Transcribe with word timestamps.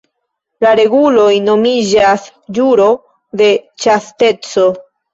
La 0.65 0.71
reguloj 0.79 1.27
nomiĝas 1.51 2.25
"ĵuro 2.59 2.91
de 3.45 3.55
ĉasteco". 3.87 4.71